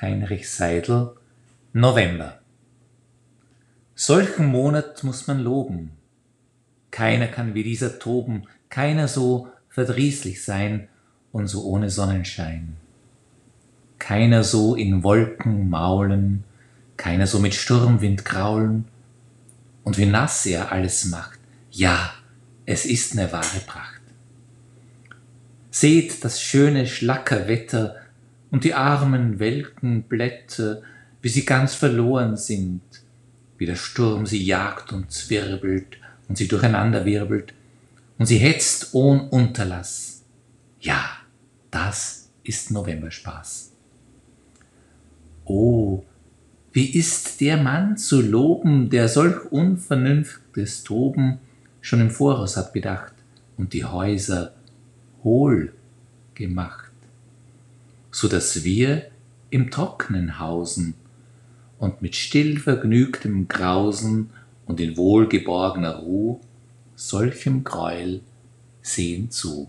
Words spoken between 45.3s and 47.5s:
Oh, wie ist